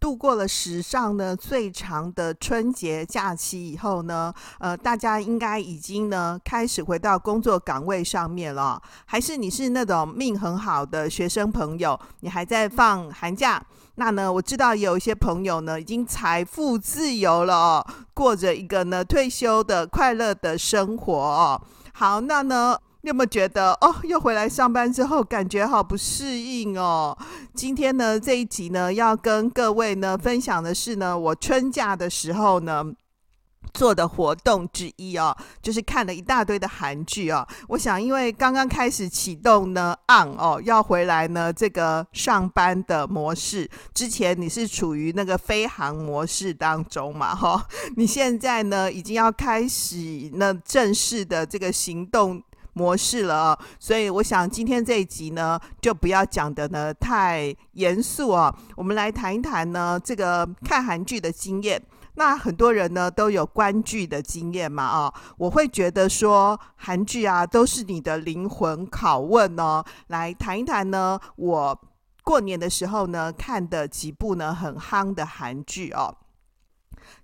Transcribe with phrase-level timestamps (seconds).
[0.00, 8.80] 度过了史上呢最长的春节假期以后呢，呃，大家应该已经呢开始回到工作岗位上面了。
[9.04, 13.62] 还是你是那种命很好的学生朋友，你还在放寒假？
[13.96, 21.60] 那呢，我知道有一些朋友呢已经财富自由了哦，过着一个呢退休的快乐的生活哦。
[21.92, 22.78] 好，那呢？
[23.02, 27.16] 你有没有觉得哦，又回来上班之后，感觉好不适应哦？
[27.54, 32.84] 今天呢，这一集呢，要跟各位呢分享的是呢，我春假的时候呢
[33.72, 37.48] 做的活动之一哦，就是看了一大堆的韩剧哦。
[37.68, 43.66] 我想，因为刚刚开始启动呢，on 哦，要回来呢这个上班的模式。
[43.94, 47.34] 之前你是处于那个飞航模式当中嘛？
[47.34, 49.96] 哈、你现在呢已经要开始
[50.34, 52.42] 那正式的这个行动。
[52.80, 58.54] 模式了，所以我想今天这一集呢，就不要讲的呢太严肃啊。
[58.74, 61.78] 我们来谈一谈呢这个看韩剧的经验。
[62.14, 69.84] 那很多人呢都有观剧的经验嘛啊，我会觉得说韩剧啊都是你的灵魂拷问哦。
[70.08, 71.78] 来谈一谈呢，我
[72.24, 76.16] 过年的时候呢看的几部呢很夯的韩剧哦。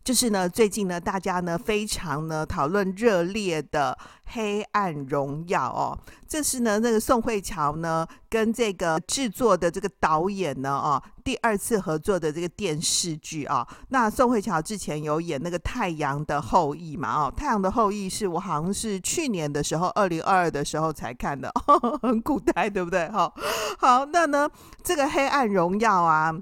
[0.04, 3.96] 就是呢，最近呢，大家呢非常呢讨论热烈的
[4.32, 13.66] 《黑暗荣耀》哦，这是呢那个宋慧乔呢跟这个制作的这个导演呢哦第二次合作的这个电视剧啊。
[13.88, 23.08] 那宋慧乔之前有演那个《太阳的后裔》嘛哦，《太阳的后裔》是我好像是去年的时候，二零二二的时候才看的，呵 呵很古代，对不对？
[23.10, 23.34] 好，
[23.78, 24.48] 好，那呢
[24.84, 26.32] 这个《黑暗荣耀》啊。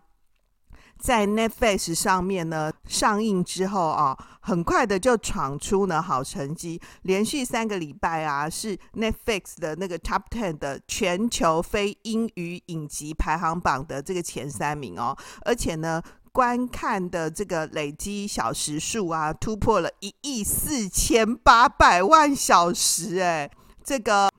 [1.05, 15.15] 在 Netflix 上面呢上映之后啊，很快的就闯出了好成绩，连续三个礼拜啊是 Netflix 的那个 Top Ten 的全球非英语影集排行榜的这个前三名哦，
[15.45, 23.51] 而且呢观看的这个累积小时数啊突破了一亿四千八百万小时，哎，
[23.85, 24.31] 这个。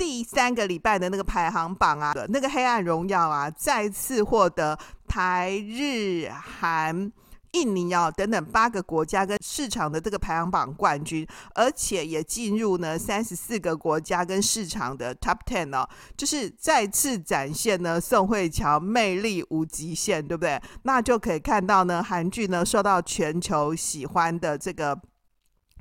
[0.00, 4.78] 第三个礼拜的那个排行榜啊，那个《黑暗荣耀》啊，再次获得
[5.10, 7.10] 台、日、韩、
[7.50, 20.62] 印尼啊等等八个国家跟市场的这个排行榜冠军，而且也进入呢三十四个国家跟市场的 Top Ten 哦，就是再次展现呢宋慧乔魅力无极限，对不对？
[20.84, 24.96] 那就可以看到呢韩剧呢受到全球喜欢的这个。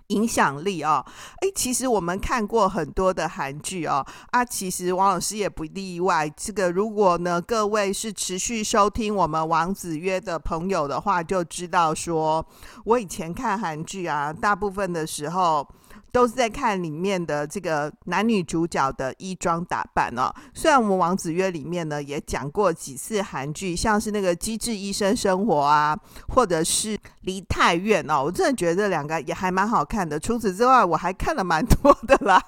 [0.09, 1.05] 影响力哦，
[1.41, 6.29] 诶，其实我们看过很多的韩剧哦，啊，其实王老师也不例外。
[6.35, 12.45] 这个如果呢，各位是持续收听我们王子约的朋友的话，就知道说，
[12.85, 15.67] 我以前看韩剧啊，大部分的时候。
[16.11, 20.33] 都是在看里面的这个男女主角的衣装打扮哦。
[20.53, 25.97] 虽然我们王子约里面呢也讲过几次韩剧，像是那个《机智医生生活》啊，
[26.29, 30.19] 或者是《梨泰院》哦，我真的觉得这两个也还蛮好看的。
[30.19, 32.41] 除此之外，我还看了蛮多的啦。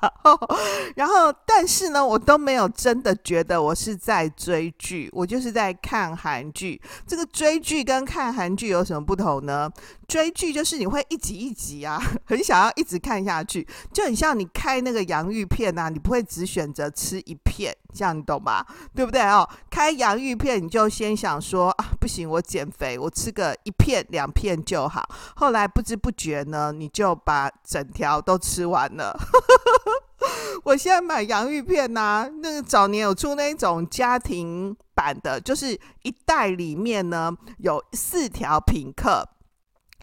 [0.96, 6.80] 然后，但是呢，我都没有真的觉得我是在追剧，我就是在看韩剧。
[7.08, 9.70] 这个追剧跟看韩剧有什么不同呢？
[10.08, 13.51] 追剧就是你会一集一集啊，很想要一直看下去，
[13.92, 18.66] 就很像你开那个洋芋片啊，你不会只选择吃一片，这样你懂吧？
[18.94, 19.48] 对不对哦？
[19.70, 25.04] 开洋芋片你就先想说啊，不行，我减肥，我吃个一片两片就好。
[25.36, 29.18] 后来不知不觉呢，你就把整条都吃完了。
[30.64, 39.28] 我现在买洋芋片呐、啊，那个早年有出那种家庭版的，就是一袋里面呢有四条品客。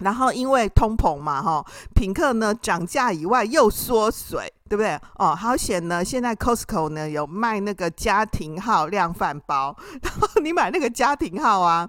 [0.00, 1.64] 然后因为通膨嘛，哈，
[1.94, 4.98] 品客呢涨价以外又缩水，对不对？
[5.18, 6.04] 哦，好险呢！
[6.04, 11.88] 现在 Costco 呢有卖那个家庭号量饭包， 然后你买那个家庭号啊，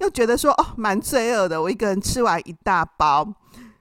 [0.00, 3.26] 又觉得说哦蛮罪恶的，我一个人吃完一大包。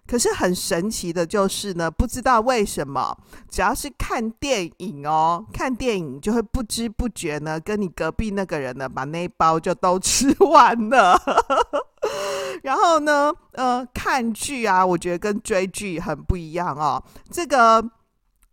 [0.05, 3.17] 可是很神奇的就是呢，不知道为什么，
[3.49, 11.19] 只要是看电影哦，看电影就会不知不觉呢，跟你隔壁那个人呢把那一包就都吃完了。
[12.61, 17.03] 然后呢，呃，看剧啊，我觉得跟追剧很不一样哦。
[17.31, 17.81] 这个《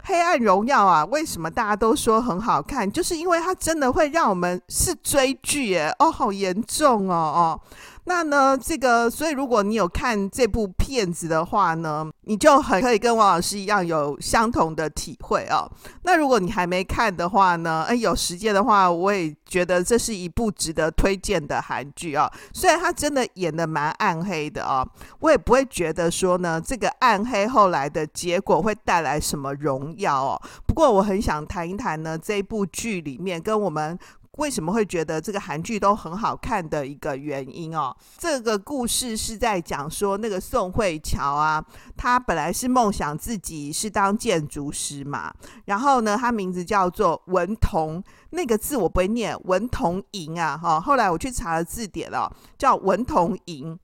[0.02, 2.90] 黑暗荣耀》啊，为什么大家都说很好看？
[2.90, 7.60] 就是因为它真的会让我们是追剧耶，哦，好严重哦，哦。
[8.04, 15.70] 那呢，这个所以如果你有看这部片子的话呢，你就很可以跟王老师一样有相同的体会哦。
[16.02, 22.30] 那如果你还没看的话呢，哎，有时间的话，我也觉得这是一部值得推荐的韩剧哦。
[22.52, 24.86] 虽然他真的演得蛮暗黑的哦，
[25.20, 30.42] 我也不会觉得说呢，这个暗黑后来的结果会带来什么荣耀哦。
[30.66, 33.98] 不过我很想谈一谈呢，这部剧里面跟我们。
[34.40, 37.94] 为什么会觉得这个韩剧都很好看的一个原因哦？
[38.16, 41.62] 这个故事是在讲说那个宋慧乔啊，
[41.94, 45.30] 她本来是梦想自己是当建筑师嘛，
[45.66, 50.80] 然后呢，她名字叫做文同，那个字我不会念，文同莹啊，哈。
[50.80, 53.78] 后来我去查了字典了，叫文同莹，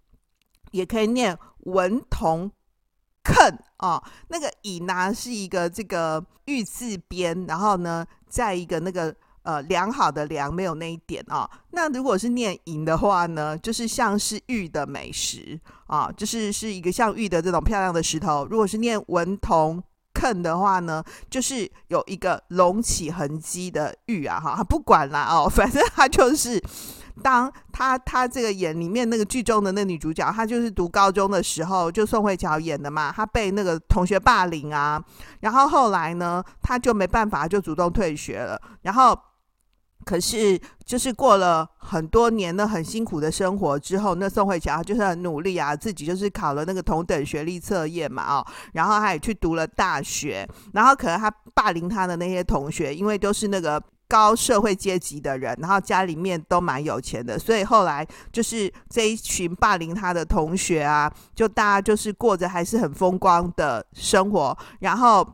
[0.71, 2.51] 也可以念文同
[3.23, 4.03] 肯啊。
[4.29, 9.15] 那个莹呢是一个这个玉字边，然后呢，在一个那个。
[9.47, 11.51] 呃，良好的良没有那一点啊、哦。
[11.71, 15.57] 那如果是念银的话呢，就是像是玉的美食
[15.87, 18.45] 啊，就是是一个像玉的这种漂亮的石头。
[18.51, 19.81] 如果是念文同
[20.15, 21.01] 坑的话呢，
[21.31, 26.61] 就是有一个隆起痕迹的玉啊，哈，不管啦哦， 反正他就是
[27.23, 35.01] 当他他这个演里面那个剧中的那女主角，她就是读高中的时候，就宋慧乔演的嘛，她被那个同学霸凌啊，
[35.39, 39.17] 然后后来呢，她就没办法，就主动退学了，然后。
[40.07, 65.27] 可是，就是过了很多年的很辛苦的生活之后，那宋慧乔就是很努力啊，自己就是考了那个同等学历测验嘛，哦，然后他也去读了大学，然后可能他霸凌他的那些同学，因为都是那个高社会阶级的人，然后家里面都蛮有钱的，所以后来就是这一群霸凌他的同学啊，就大家就是过着还是很风光的生活，然后。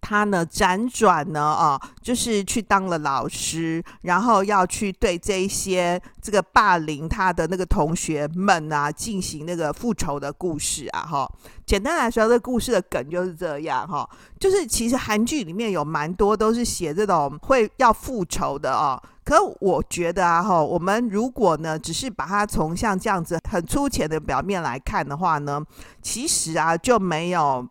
[0.00, 11.30] 他呢，辗转呢，啊，就是去当了老师，然后要去对这一些这个霸凌他的那个同学们啊，进行那个复仇的故事啊，哈。
[11.64, 14.08] 简单来说，这故事的梗就是这样，哈，
[14.38, 19.02] 就是其实韩剧里面有蛮多都是写这种会要复仇的哦。
[19.24, 25.60] 可我觉得啊，哈，我们如果呢，只是把它从像这样子很粗浅的表面来看的话呢，
[26.00, 27.66] 其实啊，就没有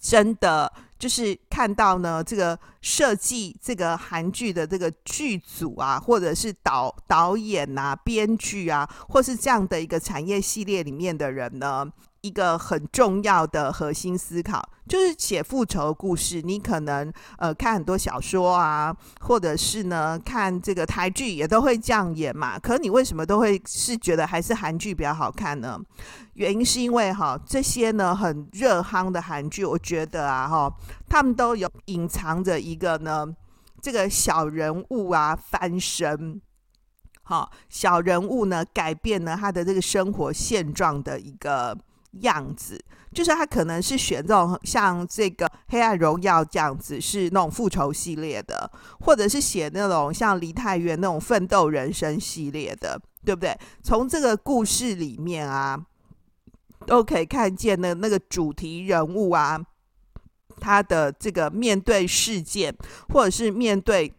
[0.00, 0.72] 真的。
[0.98, 11.86] 就是看到呢，这个设计这个韩剧的这个剧组啊，或者是导导演啊、编剧啊，或是这样的一个产业系列里面的人呢。
[12.22, 16.42] 一个很重要的核心思考，就是写复仇故事。
[16.42, 22.58] 你可能呃看很多小说啊，或者是呢看这个台剧也都会这样演嘛。
[22.58, 25.78] 可你为什么都会是觉得还是韩剧比较好看呢？
[26.34, 30.72] 原因是因为哈这些呢很热夯的韩剧，我觉得啊哈
[31.08, 33.26] 他们都有隐藏着一个呢
[33.80, 36.40] 这个小人物啊翻身，
[37.22, 41.78] 好小人物呢改变了他的这个生活现状的一个。
[42.20, 42.82] 样子
[43.12, 48.70] 就是他可能是选这种像这个《黑暗荣耀》这样子，是那种复仇系列的，
[49.00, 53.56] 或者是写那种像《离太远》那种奋斗人生系列的，对不对？
[53.82, 55.80] 从这个故事里面啊，
[56.86, 59.58] 都可以看见的那个主题人物啊，
[60.60, 62.74] 他的这个面对事件，
[63.08, 64.12] 或者是面对。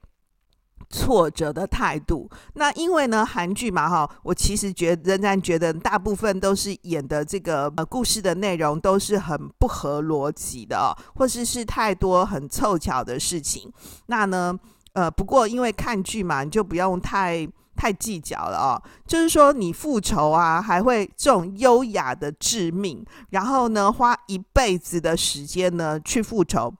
[0.90, 13.72] 挫折的态度，那因为呢，韩剧嘛，哈，我其实觉仍然觉得大部分都是演的这个呃故事的内容都是很不合逻辑的哦，或是是太多很凑巧的事情。
[14.06, 14.58] 那呢，
[14.94, 18.82] 呃，不过因为看剧嘛，你就不用太太计较了哦。
[19.06, 26.74] 就是说，你复仇啊，还会这种优雅的致命，然后呢，花一辈子的时间呢去复仇。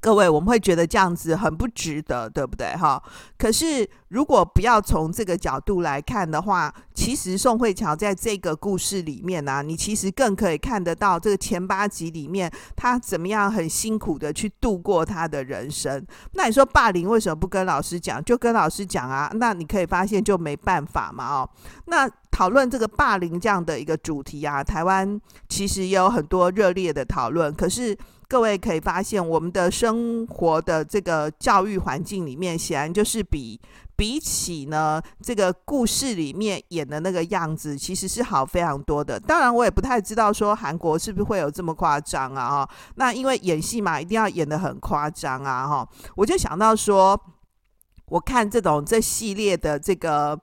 [0.00, 2.74] 各位，我们会觉得这样子很不值得，对不对？
[2.74, 3.02] 哈，
[3.36, 16.02] 可是如果不要从这个角度来看的话，其实宋慧乔在这个故事里面呢、你其实更可以看得到这个前八集里面他怎么样很辛苦的去度过他的人生。
[16.32, 18.24] 那你说霸凌为什么不跟老师讲？
[18.24, 19.30] 就跟老师讲啊。
[19.34, 21.50] 那你可以发现就没办法嘛，哦。
[21.86, 27.96] 那讨论这个霸凌这样的一个主题啊，台湾其实也有很多热烈的讨论，可是。
[28.30, 33.60] 各位可以发现，我们的生活的这个教育环境里面，显然就是比
[33.96, 39.18] 比起呢这个故事里面演的那个样子，其实是好非常多的。
[39.18, 42.48] 当然，我也不太知道说韩国是不是会有这么夸张啊？
[42.48, 45.66] 哈，那因为演戏嘛，一定要演得很夸张啊！
[45.66, 47.20] 哈，我就想到说，
[48.06, 50.40] 我看这种这系列的这个。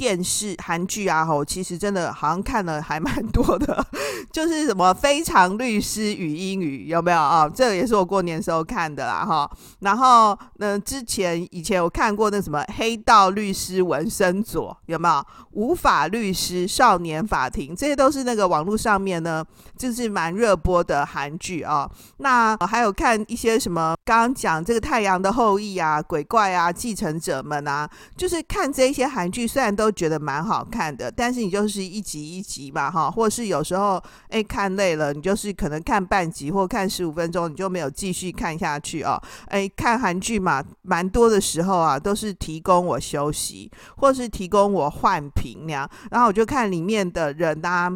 [0.00, 3.84] 电视韩剧啊，吼，其实真的好像看了还蛮多的，
[4.32, 7.46] 就是什么《非常律师与英语》，有没有啊？
[7.46, 9.50] 这个也是我过年时候看的啦，哈。
[9.80, 15.14] 然后，呢，之前以前我看过那什么《黑道律师文森佐》，有没有？
[15.50, 19.44] 《无法律师少年法庭》，这些都是那个网络上面呢，
[19.76, 21.86] 就是蛮热播的韩剧啊。
[22.18, 29.89] 那还有看一些什么，刚刚讲这个《太阳的后裔》啊，《鬼怪》啊，《继承者们》啊，就是看这些韩剧，虽然都。
[29.92, 39.20] 觉得蛮好看的，但是你就是一集一集吧，哈，或是有时候哎看累了，你就是可能看半集或看十五分钟，你就没有继续看下去哦。
[39.46, 47.90] 哎，看韩剧嘛，蛮多的时候啊，都是提供我休息，或是提供我换屏那样，然后我就看里面的人啊。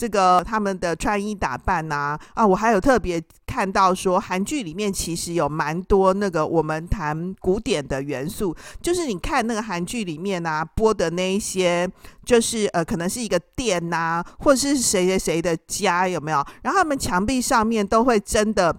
[0.00, 11.86] 这个他们的穿衣打扮呐啊，我还有特别看到说，韩剧里面其实有蛮多那个我们谈古典的元素，就是你看那个韩剧里面啊播的那一些，
[12.24, 16.42] 就是呃可能是一个店呐、或者是谁谁谁的家有没有？
[16.62, 18.74] 然后他们墙壁上面都会真的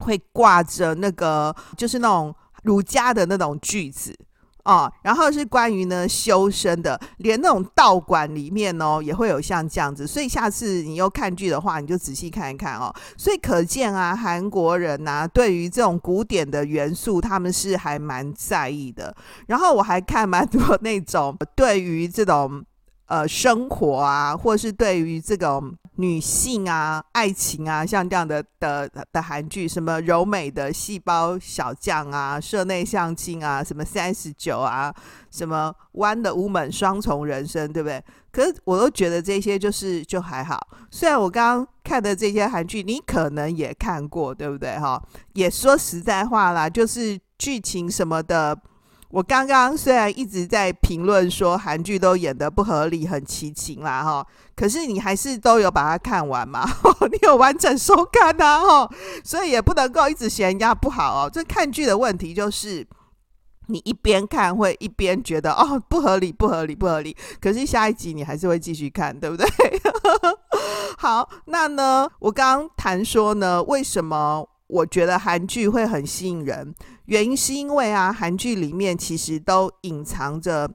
[0.00, 2.34] 会挂着那个，就是那种
[2.64, 4.14] 儒家的那种句子。
[4.64, 12.94] 哦，然后是关于呢修身的，连那种道馆里面哦也会有像这样子，所以下次你又看剧的话，你就仔细看一看哦。
[13.16, 19.14] 所以可见啊，韩国人呐、啊，对于这种古典的元素，他们是还蛮在意的。
[19.46, 22.64] 然后我还看蛮多那种对于这种。
[23.06, 34.92] 呃，生活啊，或是对于这种女性啊、爱情啊，像这样的的的韩剧，什么柔美的细胞小将啊、社内相亲啊，什么三十九啊，
[35.30, 38.02] 什么 Wonder Woman 双重人生，对不对？
[38.32, 40.58] 可是我都觉得这些就是就还好。
[40.90, 44.76] 虽然我刚刚看的这些韩剧，你可能也看过，对不对？
[44.78, 45.00] 哈，
[45.34, 48.58] 也说实在话啦，就是剧情什么的。
[49.14, 56.68] 我刚刚虽然一直在评论说韩剧都演得不合理、很凄情啦，哈，可是你还是都有把它看完嘛？
[57.12, 58.90] 你有完整收看呐，哈，
[59.22, 61.30] 所以也不能够一直嫌人家不好哦。
[61.32, 62.84] 这看剧的问题就是，
[63.68, 69.46] 你一边看会一边觉得哦不合理、不合理、不合理，可是下一集你还是会继续看，对不对？
[70.98, 74.48] 好，那呢，我刚刚谈说呢，为什么？
[74.66, 76.74] 我觉得韩剧会很吸引人，
[77.06, 80.70] 原因是因为啊，韩剧里面其实都隐藏着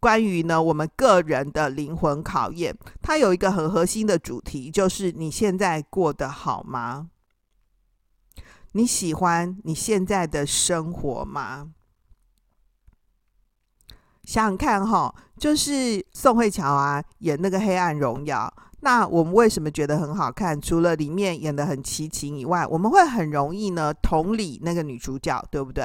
[0.00, 2.76] 关于呢我们个人的灵魂考验。
[3.00, 7.10] 它有一个很核心的主题，就是你现在过得好吗？
[8.72, 11.72] 你喜欢你现在的生活吗？
[14.24, 18.52] 想想看哈，就是宋慧乔啊演那个《黑暗荣耀》。
[18.80, 20.60] 那我们为什么觉得很好看？
[20.60, 25.84] 除了里面演得很齐情以外，我们会很容易呢同理那个女主角，对不对？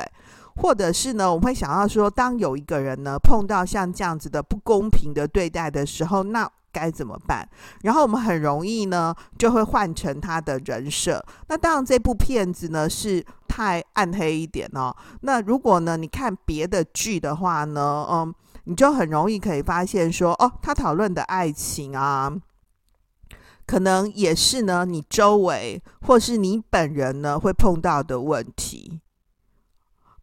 [0.57, 7.45] 或者是呢，我们会想要说，当有一个人呢碰到像这样子的不公平的对待的时候，那该怎么办？
[7.83, 11.21] 然后我们很容易呢就会换成他的人设。
[11.49, 14.95] 那当然，这部片子呢是太暗黑一点哦。
[15.19, 18.33] 那如果呢你看别的剧的话呢，嗯，
[18.63, 22.33] 你就很容易可以发现说，哦，他讨论的爱情啊。
[23.65, 29.01] 可能也是呢，你周围或是你本人呢会碰到的问题。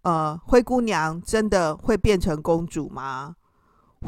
[0.03, 3.37] 呃，灰姑娘真的会变成公主吗？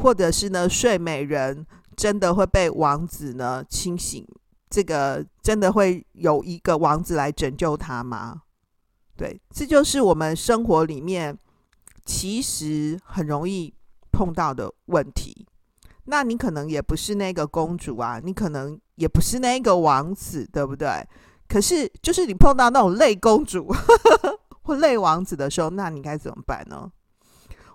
[0.01, 1.65] 或者是呢，睡美人
[1.95, 4.27] 真的会被王子呢清醒？
[4.69, 8.41] 这个真的会有一个王子来拯救她吗？
[9.15, 11.37] 对，这就是我们生活里面
[12.03, 13.73] 其实很容易
[14.11, 15.47] 碰到的问题。
[16.05, 21.05] 那你可能也不是那个公主啊，你可能也不是那个王子，对不对？
[21.47, 23.77] 可是就是你碰到那种类公主呵
[24.21, 26.89] 呵或类王子的时候，那你该怎么办呢？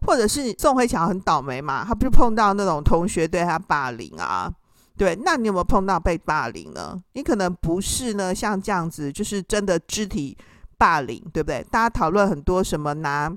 [0.07, 4.51] 或者是宋慧乔很倒霉嘛，她不是碰到那种同学对她霸凌啊？
[4.97, 6.99] 对，那你有没有碰到被霸凌呢？
[7.13, 10.37] 你可能不是呢，像这样子，就是真的肢体
[10.77, 11.65] 霸凌，对不对？
[11.71, 13.31] 大家讨论很多什么拿。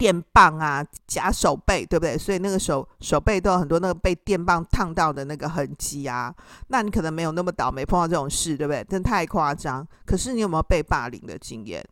[0.00, 2.16] 电棒啊，夹手背，对不对？
[2.16, 6.34] 所以那个手手背都有很多那个被电棒烫到的那个痕迹啊。
[6.68, 8.82] 那你可能没有那么倒霉碰到这种事，对不对？
[8.84, 9.86] 真太夸张。
[10.06, 11.86] 可是你有没有被霸凌的经验？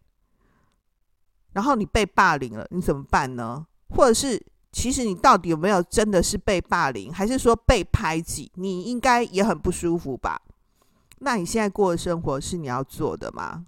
[1.53, 3.67] 然后你被霸凌了，你怎么办呢？
[3.91, 8.51] 或者是其实你到底有没有真的是被霸凌，还是说被排挤？
[8.55, 10.41] 你应该也很不舒服吧？
[11.19, 13.67] 那你现在过的生活是你要做的吗？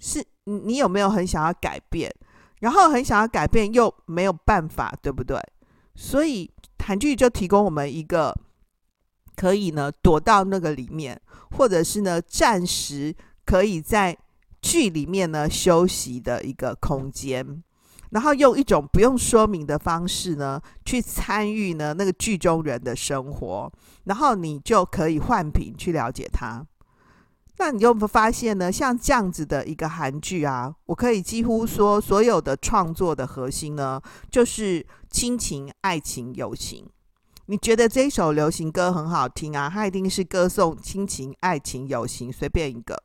[0.00, 2.12] 是你有没有很想要改变？
[2.60, 5.38] 然后很想要改变，又没有办法，对不对？
[5.94, 8.34] 所以韩剧就提供我们一个
[9.36, 11.20] 可以呢躲到那个里面，
[11.56, 13.14] 或者是呢暂时
[13.44, 14.16] 可以在
[14.62, 17.62] 剧里面呢休息的一个空间。
[18.10, 23.72] 然后用一种不用说明的方式呢，去参与呢那个剧中人的生活，
[24.04, 26.66] 然后你就可以换品去了解他。
[27.60, 28.72] 那你有没有发现呢？
[28.72, 34.00] 像这样子的一个韩剧啊，我可以几乎说所有的创作的核心呢，
[34.30, 36.88] 就是亲情、爱情、友情。
[37.44, 39.68] 你觉得这一首流行歌很好听啊？
[39.70, 43.02] 它一定是歌颂亲情、爱情、友情，随便一个，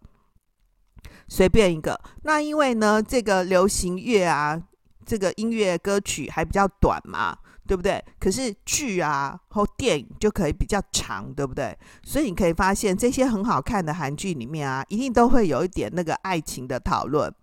[1.27, 1.99] 随便一个。
[2.23, 4.63] 那因为呢，这个流行乐啊，
[5.05, 7.37] 这个音乐歌曲还比较短嘛。
[7.67, 8.03] 对不对？
[8.19, 11.77] 可是剧啊或电影就可以比较长，对不对？
[12.03, 17.33] 所以你可以发现这些很好看的韩剧里面啊，一定都会有一点那个爱情的讨论，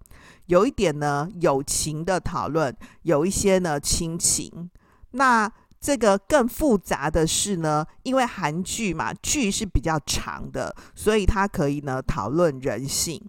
[0.47, 4.71] 有一点呢友情的讨论，有一些呢亲情。
[5.13, 5.51] 那
[5.81, 13.21] 这个更复杂的是呢，因为韩剧嘛，剧是比较长的，所以它可以呢讨论人性。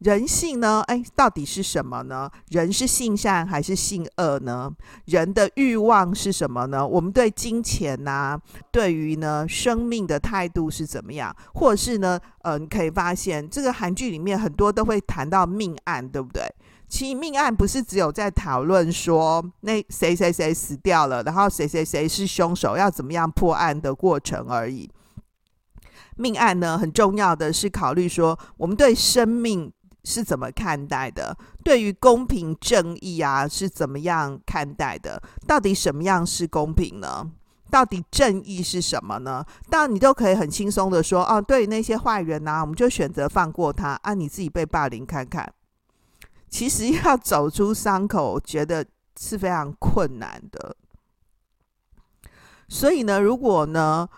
[0.00, 0.82] 人性呢？
[0.88, 2.30] 哎，到底是什么呢？
[2.50, 4.70] 人是性善还是性恶呢？
[5.06, 6.86] 人的欲望是什么呢？
[6.86, 11.34] 我们对金钱呐、啊，对于呢生命的态度是怎么样？
[11.54, 12.20] 或者是呢？
[12.42, 16.42] 呃，你可以发现这个韩剧里面很多都会谈到命案，对不对？
[16.88, 24.90] 其实命案不是只有在讨论说那谁谁谁死掉了，然后谁谁谁是凶手，要怎么样破案的过程而已。
[26.16, 29.72] 命案呢，很重要的是考虑说我们对生命。
[30.08, 31.36] 是怎么看待的？
[31.64, 35.20] 对于公平正义啊，是怎么样看待的？
[35.48, 37.28] 到底什么样是公平呢？
[37.68, 39.44] 到底正义是什么呢？
[39.68, 45.52] 当然，你都可以很轻松的说，哦，对于那些坏人呐、啊，我们就选择放过他，啊，你自己被霸凌看看。
[46.48, 48.86] 其实要走出伤口，觉得
[49.18, 50.76] 是非常困难的。
[52.68, 54.08] 所以呢，如果呢，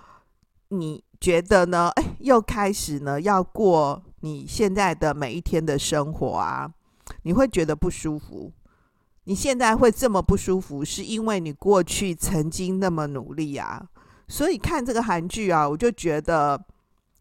[0.68, 4.02] 你觉得呢，哎，又开始呢，要过。
[4.20, 6.70] 你现在的每一天的生活啊，
[7.22, 8.52] 你会觉得不舒服。
[9.24, 13.86] 你现在会这么不舒服，是因为你过去曾经那么努力啊。
[14.26, 16.58] 所以看这个韩剧啊，我就觉得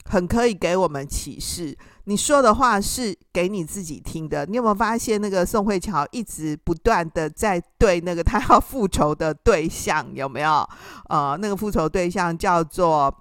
[0.06, 1.78] 很可以给我们启示。
[2.06, 4.46] 你说的话是给你自己听的。
[4.46, 10.68] 你有没有发现，那个宋慧乔一直不断的在对那个他要复仇的对象有没有？
[11.10, 13.14] 呃，那个复仇对象叫做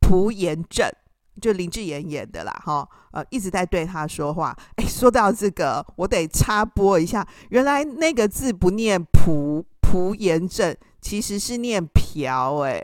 [0.00, 0.86] 朴妍珍。
[1.40, 4.56] 就林志妍演的啦，哈，呃，一直在对他说话。
[4.76, 12.80] 哎，说到这个，我得插播一下，原来那个字不念朴朴妍珍，其实是念朴，哎，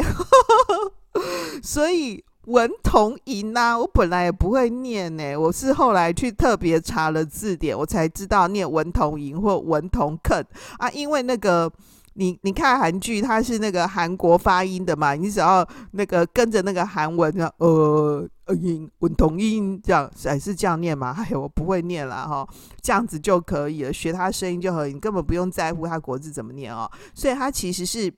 [1.63, 10.45] 所以文同珢呐，我本来也不会念呢，我是后来去特别查了字典，我才知道念文同珢或文同肯
[10.79, 11.71] 啊，因为那个。
[12.15, 15.15] 你你看韩剧，它是那个韩国发音的嘛？
[15.15, 21.15] 你只要那个跟着那个韩文，呃音文同音这样，还是这样念吗？
[21.19, 22.49] 哎，我不会念了哈，
[22.83, 26.91] 这样子就可以了，学他声音就可以，你根本不用在乎他国字怎么念哦。
[27.15, 28.13] 所以他其实是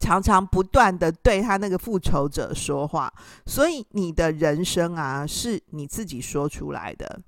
[0.00, 3.12] 常常不断的对他那个复仇者说话，
[3.46, 7.20] 所以你的人生啊，是你自己说出来的，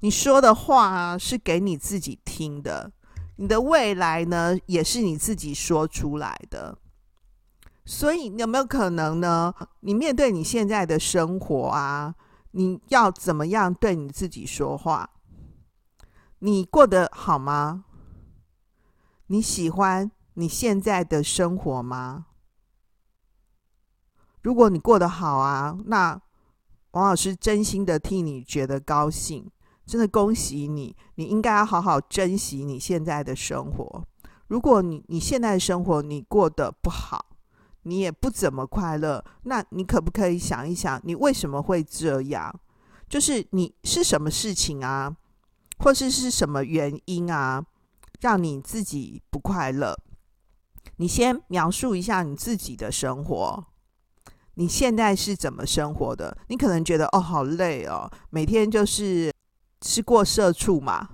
[0.00, 2.90] 你说的话啊，是给你自己听的。
[3.36, 6.76] 你的未来呢，也是你自己说出来的，
[7.84, 9.54] 所以有没有可能呢？
[9.80, 12.14] 你面对你现在的生活啊，
[12.52, 15.10] 你要怎么样对你自己说话？
[16.38, 17.84] 你过得好吗？
[19.26, 22.26] 你喜欢你现在的生活吗？
[24.42, 26.20] 如果你过得好啊，那
[26.92, 29.50] 王老师真心的替你觉得高兴。
[29.84, 34.06] 真的恭喜你，你应该要好好珍惜你现在的生活。
[34.46, 37.31] 如果你你现在的生活你过得不好，
[37.82, 42.54] 你也不怎么快乐，那你可不可以想一想，你为什么会这样？
[43.08, 45.14] 就是你是什么事情啊，
[45.78, 47.64] 或是是什么原因啊，
[48.20, 49.96] 让你自己不快乐？
[50.96, 53.64] 你先描述一下你自己的生活，
[54.54, 56.36] 你现在是怎么生活的？
[56.48, 59.32] 你可能觉得哦，好累哦，每天就是。
[59.84, 61.08] 是过社畜嘛，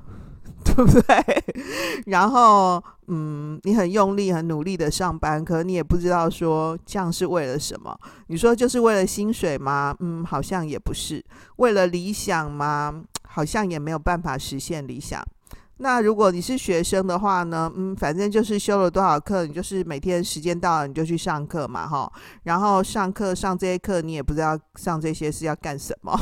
[0.78, 1.44] 对不对？
[2.06, 7.98] 然后，嗯，你很用力、很努力的上班，可你也不知道说这样是为了什么。
[8.28, 9.96] 你说就是为了薪水吗？
[9.98, 11.24] 嗯，好像也不是。
[11.56, 13.02] 为了理想吗？
[13.26, 15.20] 好像也没有办法实现理想。
[15.78, 17.70] 那如果你是学生的话呢？
[17.76, 22.12] 嗯，反正就是修了多少课，你就是每天时间到了你就去上课嘛，哈。
[22.42, 26.18] 然后上课上这些课，你也不知道上这些是要干什么。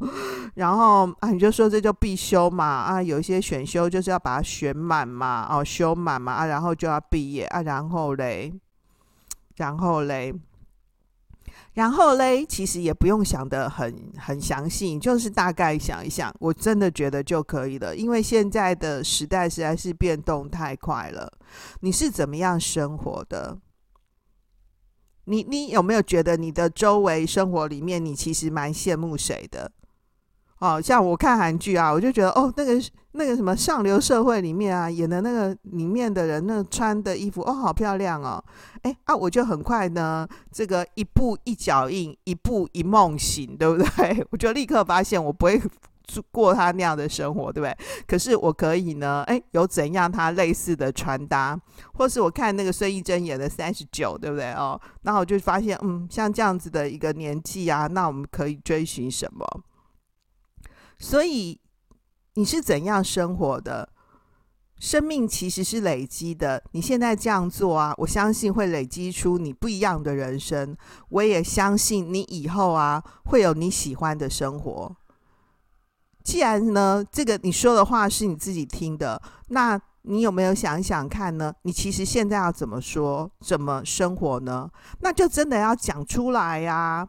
[0.54, 8.52] 然后啊，你就说这就必修嘛啊，有一些选修就是要把它选满嘛，哦，修满嘛啊，然后就要毕业啊，然后嘞，
[9.56, 10.34] 然后嘞，
[11.74, 17.96] 然后嘞，其实也不用想得很很详细，就是大概想一想，我真的觉得就可以了。
[17.96, 21.32] 因为现在的时代实在是变动太快了。
[21.80, 23.58] 你是怎么样生活的？
[25.24, 29.70] 你你有没有觉得你的周围生活里面，你其实蛮羡慕谁的？
[30.62, 32.80] 哦，像我看韩剧啊，我就觉得哦，那个
[33.14, 38.42] 那个什么上流社会里面啊演的那个里面的人，那穿的衣服哦，好漂亮哦。
[38.82, 44.24] 哎啊，我就很快呢，这个一步一脚印，一步一梦醒，对不对？
[44.30, 45.60] 我就立刻发现我不会
[46.30, 47.76] 过他那样的生活，对不对？
[48.06, 51.58] 可是我可以呢，哎，有怎样他类似的穿搭，
[51.94, 54.80] 或是我看那个孙艺珍演的三十九，对不对哦？
[55.02, 59.44] 然后我就发现，嗯，像这样子的一个年纪啊，那我们可以追寻什么？
[61.02, 61.58] 所以
[62.34, 63.88] 你是怎样生活的？
[64.78, 66.62] 生命其实是累积的。
[66.70, 70.76] 你现在这样做啊，我相信会累积出你不一样的人生。
[71.08, 74.96] 我也相信你以后啊，会有你喜欢的生活。
[76.22, 81.52] 既然呢，这个你说的话是你自己听的，那你有没有想想看呢？
[81.62, 84.70] 你其实现在要怎么说，怎么生活呢？
[85.00, 87.08] 那就真的要讲出来呀，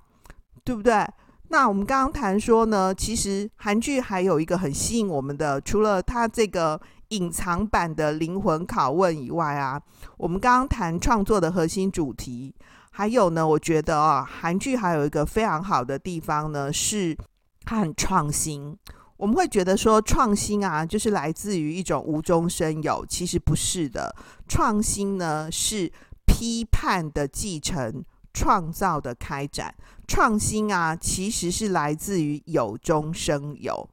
[0.63, 1.07] 对不对？
[1.53, 9.79] 那我们刚刚谈说呢，其实韩剧还有一个很吸引我们的，除了它这个隐藏版的灵魂拷问以外啊，
[10.17, 12.55] 我们刚刚谈创作的核心主题，
[12.89, 17.15] 还有呢，我觉得啊，韩剧还有一个非常好的地方呢，是
[17.63, 18.75] 它很创新。
[19.17, 24.15] 我们会觉得说创新啊，就是来自于一种无中生有，其实不是的，
[24.47, 25.91] 创新呢是
[26.25, 28.03] 批判的继承。
[28.33, 29.73] 创造的开展，
[30.07, 33.87] 创新啊，其实是来自于有中生有。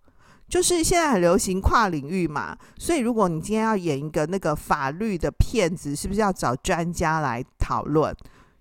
[0.48, 8.12] 就是现在很流行跨领域嘛，所以如果你今天要演一个那个法律的骗子，是不是要找专家来讨论？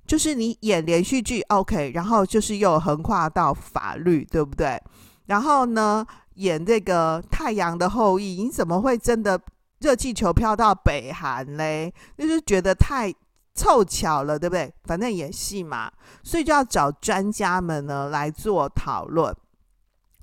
[0.05, 4.79] 就是你演连续剧，OK，然后就是又横跨到法律，对不对？
[5.25, 9.39] 然后呢，演这个《太阳的后裔》，你怎么会真的
[9.79, 11.91] 热气球飘到北韩嘞？
[12.17, 13.11] 就是觉得太。
[13.55, 14.73] 凑巧了，对不对？
[14.85, 15.91] 反正演戏嘛，
[16.23, 19.35] 所以就要找专家们呢来做讨论。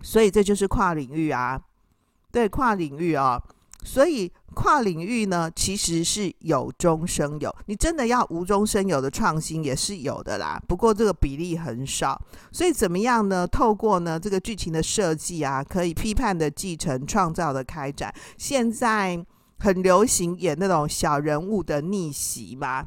[0.02, 1.60] 所以这就是跨领域啊，
[2.30, 3.42] 对，跨领域啊。
[3.84, 7.54] 所以跨领域呢，其实是有中生有。
[7.66, 12.20] 你真的要无中生有的创新也是有的啦，不过这个比例很少。
[12.50, 13.46] 所以怎么样呢？
[13.46, 18.12] 透过呢这个剧情的设计啊，可以批判的继承，创造的开展。
[18.36, 19.24] 现在
[19.60, 22.86] 很流行演那种小人物的逆袭嘛。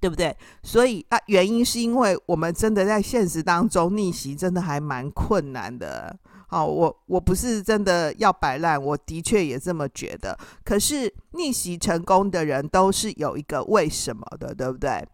[0.00, 0.34] 对不对？
[0.62, 6.18] 所以啊，原因是因为我们真的在现实当中逆袭，真的还蛮困难的。
[6.48, 10.36] 好，我我不是真的要摆烂，我的确也这么觉得。
[10.64, 15.06] 可是逆袭成功的人都是有一个为什么的，对不对？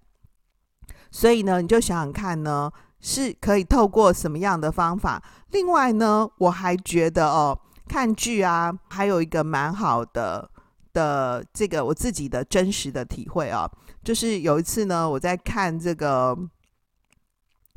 [1.11, 2.71] 所以呢，你就想想看呢，
[3.01, 5.23] 是可以透过什么样的方法？
[5.51, 10.51] 另外呢，我还觉得哦，看剧啊，还有一个蛮好的
[10.95, 13.71] 的这个我自己的真实的体会啊。
[14.07, 16.39] 就是有一次呢，我在看这个，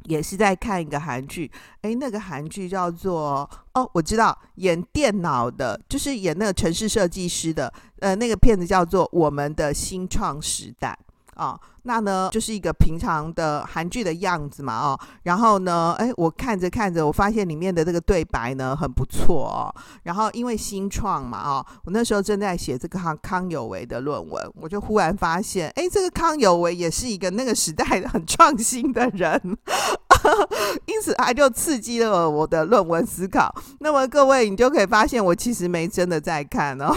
[0.03, 1.51] 也是在看一个韩剧。
[1.81, 10.95] 诶，那个韩剧叫做哦，我知道，演电脑的，就是演那个城市设计师的，呃，那个片子叫做《我们的新创时代》。
[11.39, 19.73] 啊、哦，那呢就是一个平常的韩剧的样子嘛，哦，然后呢，哎，我看着看着，我发现里面的这个对白呢很不错哦，
[20.03, 29.41] 然后因为新创嘛，哦，我那时候正在写这个康康有为的论文，我就忽然发现，哎，这个康有为也是一个那个时代很创新的人，
[30.85, 33.55] 因此他就刺激了我的论文思考。
[33.79, 36.93] 那么各位，你就可以发现，我其实没真的在看哦。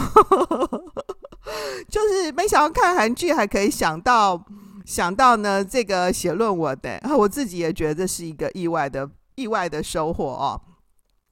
[1.88, 4.42] 就是没想到看韩剧还可以想到
[4.84, 10.60] 想到呢，这个写论文的，我自己也觉得这是一个意外的意外的收获哦。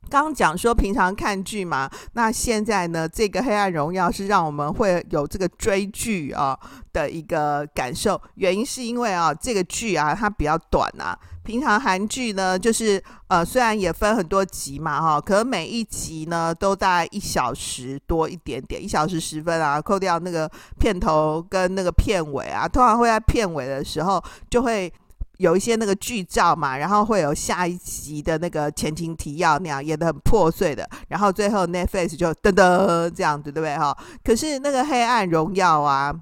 [0.09, 6.59] 刚刚讲说平常看剧嘛，那现在呢，这个《黑暗荣耀》是让我们会有这个追剧啊
[6.93, 11.17] 的一个感受，原因是因为啊这个剧啊它比较短啊。
[11.43, 24.93] 平常韩剧呢，就是呃，虽然也分很多集嘛，哈，可每一集呢都大概一小时多一点点，一小时十分啊，扣掉那个片头跟那个片尾啊，通常会在片尾的时候就会
[25.39, 33.97] 有一些那个剧照嘛，然后会有下一集的那个前情提要那样演得很破碎的，然后最后 Netflix 就噔噔这样子，对不对哈？
[34.23, 36.15] 可是那个黑暗荣耀啊。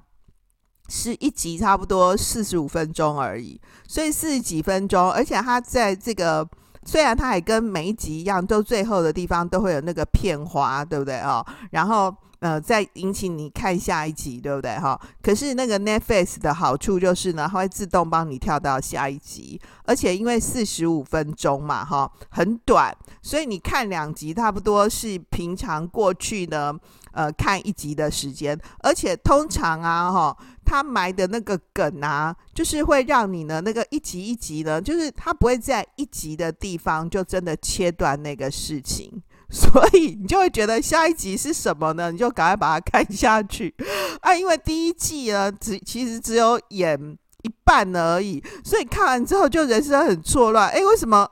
[0.89, 6.45] 是一集差不多四十五分钟而已，所以四十几分钟，而且它在这个
[6.83, 11.45] 虽然它也跟每一集一样，都最后的地方都会有那个片花，对不对哦？
[11.71, 14.99] 然后呃，再引起你看下一集，对不对哈？
[15.21, 26.73] 可是那个 Netflix 的好处就是呢，它会自动帮你跳到下一集，而且因为四十五分钟嘛，哈，很短，所以你看两集差不多是平常过去呢，
[27.11, 39.21] 呃，看一集的时间，而且通常啊，哈，他埋的那个梗啊，就是会让你呢，那个一集一集呢，就是他不会在一集的地方就真的切断那个事情。
[39.51, 42.11] 所以你就会觉得下一集是什么呢？
[42.11, 43.73] 你就赶快把它看下去
[44.21, 44.35] 啊！
[44.35, 50.69] 因为第一季呢，只其实只有演一半而已，所以看完之后就人生很错乱。
[50.69, 51.27] 哎，为什么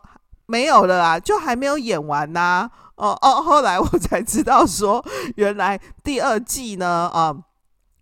[0.47, 1.19] 没有了啊？
[1.19, 2.69] 就还没有演完呢？
[2.95, 7.36] 哦哦，后来我才知道说，原来第二季呢，啊。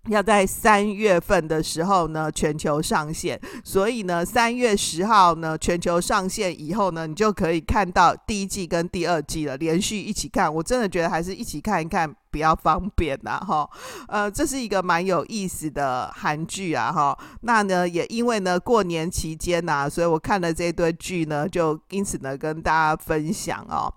[0.07, 10.53] 要在三月份的时候呢，全球上线，所以呢，三月十号呢，全球上线以后呢，你就可以看到第一季跟第二季了，连续一起看。
[10.53, 13.67] 我真的觉得还是一起看一看比较方便呐，哈。
[14.07, 17.17] 呃，这是一个蛮有意思的韩剧啊，哈。
[17.41, 23.91] 那呢，也因为呢过年期间呐、所以我看了这堆剧呢，就因此呢跟大家分享哦。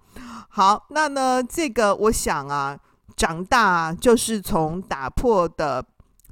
[0.49, 2.79] 好，那呢这个我想啊，
[3.15, 5.85] 长大就是从打破的。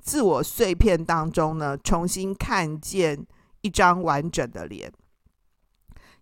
[0.07, 3.27] 自我碎片当中呢，重新看见
[3.61, 4.91] 一张完整的脸。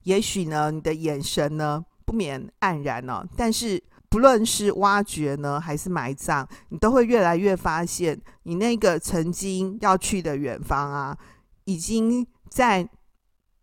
[0.04, 3.22] 也许呢，你的眼神呢不免黯然哦。
[3.36, 11.18] 但是不论是挖掘呢，还是埋葬，你都会越来越发现，你那个曾经要去的远方啊，
[11.64, 12.88] 已经在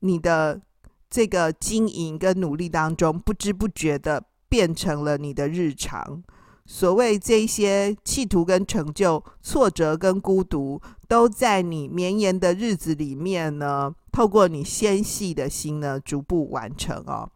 [0.01, 0.62] 你的
[1.10, 6.23] 这个经营跟努力当中，不知不觉的变成了你的日常。
[6.65, 17.30] 所谓这些企图跟成就、挫折跟孤独，都在你绵延的日子里面呢，透过你纤细的心呢，逐步完成哦。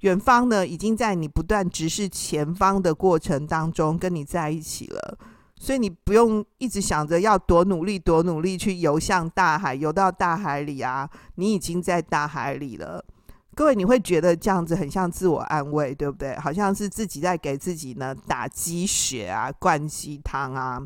[0.00, 5.16] 远方呢，已经在你不断直视前方的过程当中跟你在一起了，
[5.56, 13.04] 所以你不用一直想着要多努力、多努力去游向大海，游到大海里啊，你已经在大海里了。
[13.54, 16.36] 各位，你会觉得这样子很像自我安慰，对不对？
[16.38, 20.82] 好像是自己在给自己呢打鸡血啊，灌鸡汤啊。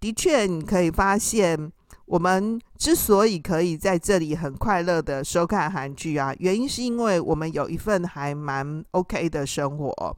[0.00, 1.70] 的确，你可以发现，
[2.06, 10.16] 我们之所以可以在这里很快乐的收看韩剧啊，原因是因为我们有一份还蛮 OK 的生活。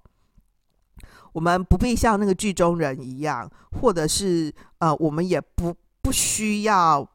[1.33, 3.51] 我们不必像那个剧中人一样，
[3.81, 7.09] 或者是呃，我们也不不需要、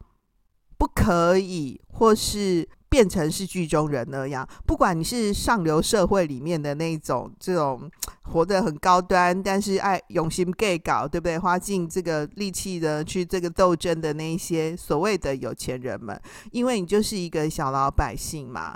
[0.77, 2.67] 不可以，或是。
[2.89, 7.89] 变成是剧中人那样，不管你是上流社会里面的那种这种
[8.23, 11.37] 活得很高端，但是爱用心 gay 搞，对不对？
[11.37, 16.19] 花尽这个力气的去这个斗争的那一些所谓的有钱人们，
[16.51, 18.75] 因为你就是一个小老百姓嘛。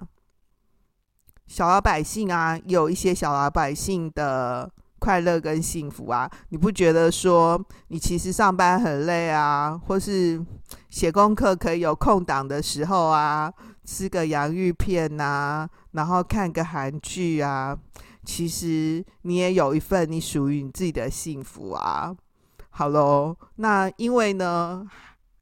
[1.47, 10.39] 小老百姓啊，有一些小老百姓的快乐跟幸福啊，你不觉得说你其实上班很累啊，或是
[10.89, 13.51] 写功课可以有空档的时候啊？
[13.85, 17.77] 吃个洋芋片呐、然后看个韩剧啊，
[18.23, 22.15] 其实你也有一份你属于你自己的幸福啊。
[22.69, 24.85] 好喽，那因为呢，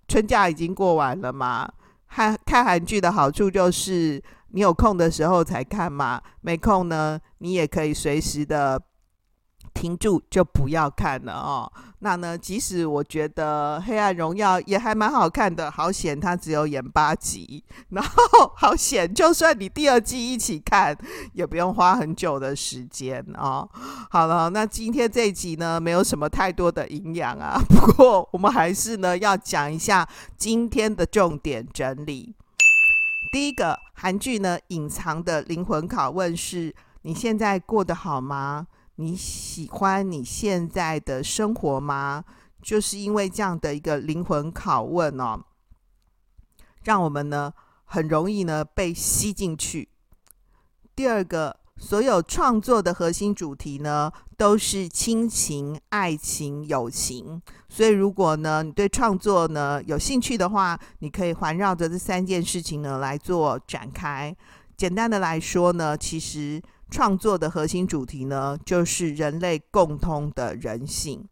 [0.08, 1.72] 春假已经过完了嘛，
[2.10, 8.82] 看看韩剧的好处就是你有空的时候才看嘛，没空呢，你也可以随时的。
[9.74, 11.72] 停住就不要看了哦。
[12.00, 20.98] 那呢，即使我觉得《黑暗荣耀》也还蛮好看的，好险它只有演八集， 然后好险，就算你第二季一起看，
[21.34, 23.70] 也不用花很久的时间哦。
[24.10, 27.62] 好了，那今天这一集呢，没有什么太多的营养啊。
[27.70, 30.08] 不过我们还是呢要讲一下
[30.38, 32.34] 今天的重点整理。
[33.32, 38.66] 第一个韩剧呢，隐藏的灵魂拷问是：你现在过得好吗？
[38.96, 42.24] 你喜欢你现在的生活吗？
[42.62, 45.44] 就是因为这样的一个灵魂拷问哦，
[46.84, 47.52] 让我们呢
[47.86, 49.90] 很容易呢被吸进去。
[50.96, 57.42] 第二个，所有创作的核心主题呢都是亲情、爱情、友情。
[57.68, 64.36] 所以如果呢你对创作呢有兴趣的话，你可以环绕着这三件事情呢来做展开。
[64.78, 66.62] 简单的来说呢，其实。
[66.92, 71.26] 创作的核心主题呢，就是人类共通的人性。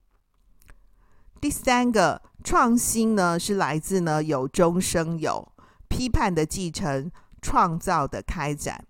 [1.42, 5.52] 第三个创新呢，是来自呢有中生有，
[5.90, 8.86] 批判的继承，创造的开展。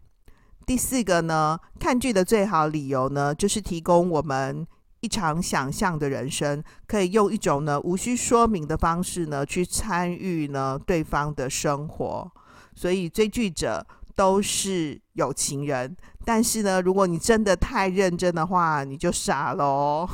[0.65, 4.65] 第四个呢，看剧的最好理由呢，就是提供我们
[4.99, 12.31] 一场想象的人生，可以用一种呢无需说明的方式呢，去参与呢对方的生活。
[12.75, 13.85] 所以追剧者
[14.19, 15.95] 都是有情人。
[16.25, 20.05] 但是呢，如果你真的太认真的话，你就傻喽。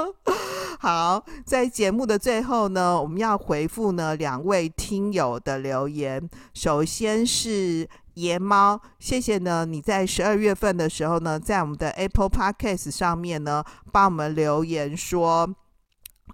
[0.80, 6.26] 好，在节目的最后呢，我们要回复呢两位听友的留言。
[6.54, 15.54] 首先是爷猫，谢谢呢你在十二月份的时候呢，在我们的 Apple Podcast 上面呢，帮我们留言说，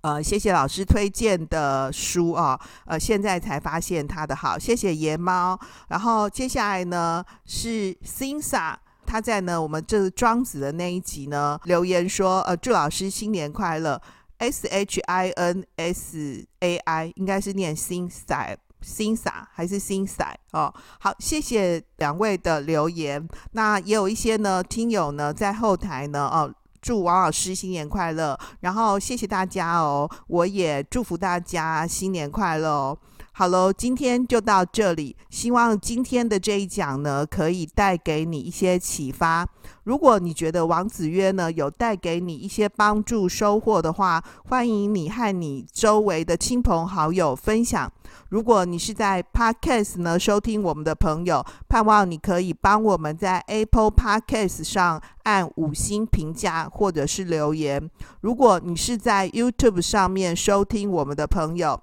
[0.03, 5.59] 呃，谢谢老师推荐的书啊，呃，现在才发现他的好，谢谢爷猫。
[5.89, 8.75] 然后接下来呢是 Sinsa。
[9.07, 14.01] 他在呢，我们这庄子的那一集呢留言说，呃，祝老师新年快乐。
[14.39, 20.73] S H I N S A I 应该是念 Sinsa，Sinsa 还是 Sinsa 哦？
[20.99, 23.29] 好，谢谢两位的留言。
[23.53, 26.51] 那也有一些呢听友呢在后台呢哦，
[26.81, 28.39] 祝王老师新年快乐。
[28.61, 32.97] 然后谢谢大家哦，我也祝福大家新年快乐。
[33.41, 35.17] 好喽，今天就到这里。
[35.31, 39.49] 希望今天的这一讲呢，可以带给你一些启发。
[39.85, 47.91] 如果你觉得王子约呢有带给你一些帮助收获的话，欢迎你和你周围的亲朋好友分享。
[48.29, 57.91] 如果你是在 Podcast 呢收听我们的朋友，盼望你可以帮我们在 Apple Podcast 上按五星评价或者是留言。
[58.21, 61.81] 如果你是在 YouTube 上面收听我们的朋友，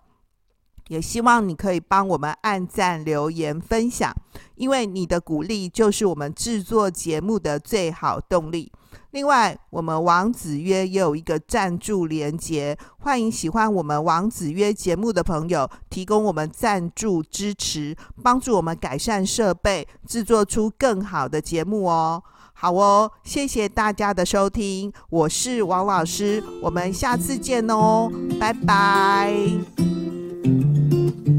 [0.87, 4.13] 也希望你可以帮我们按赞、留言、分享，
[4.55, 8.71] 因为你的鼓励就是我们制作节目的最好动力。
[9.11, 22.21] 另外，我们王子约也有一个赞助连结，欢迎喜欢我们王子约节目的朋友提供我们赞助支持，帮助我们改善设备，制作出更好的节目哦。
[22.53, 30.16] 好哦，谢谢大家的收听，我是王老师，我们下次见哦，拜拜。
[30.47, 31.36] Música